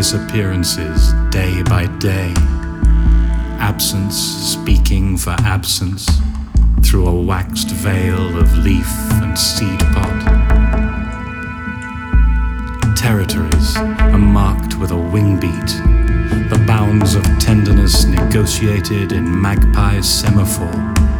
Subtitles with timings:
[0.00, 2.32] disappearances day by day.
[3.58, 6.08] Absence speaking for absence
[6.82, 8.86] through a waxed veil of leaf
[9.20, 10.18] and seed pod.
[12.96, 15.70] Territories are marked with a wing beat,
[16.48, 21.19] the bounds of tenderness negotiated in magpie semaphore.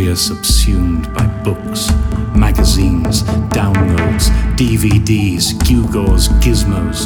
[0.00, 1.90] We are subsumed by books,
[2.34, 3.22] magazines,
[3.52, 7.04] downloads, DVDs, gewgaws, gizmos,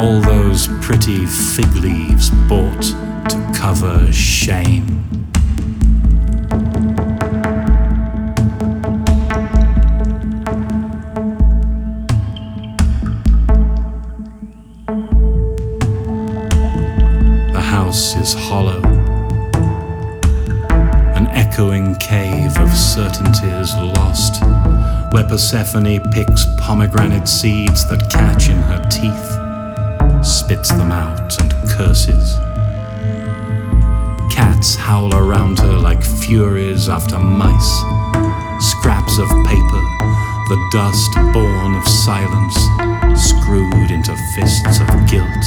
[0.00, 2.82] all those pretty fig leaves bought
[3.30, 5.02] to cover shame.
[17.52, 18.99] The house is hollow,
[21.50, 24.40] echoing cave of certainties lost,
[25.12, 32.36] where Persephone picks pomegranate seeds that catch in her teeth, spits them out, and curses.
[34.32, 37.78] Cats howl around her like furies after mice,
[38.70, 39.82] scraps of paper,
[40.50, 42.54] the dust born of silence,
[43.20, 45.46] screwed into fists of guilt.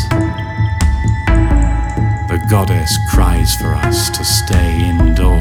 [2.28, 5.33] The goddess cries for us to stay indoors.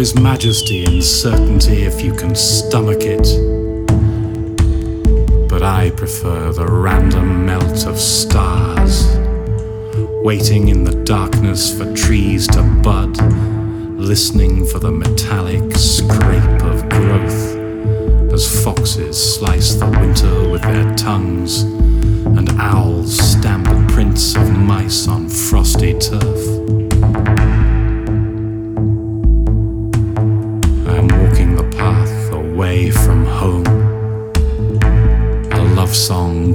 [0.00, 3.26] Is majesty in certainty if you can stomach it.
[5.46, 9.14] But I prefer the random melt of stars,
[10.24, 13.14] waiting in the darkness for trees to bud,
[14.00, 21.64] listening for the metallic scrape of growth as foxes slice the winter with their tongues
[22.38, 26.79] and owls stamp prints of mice on frosty turf.
[32.70, 33.66] away from home.
[35.50, 36.49] A love song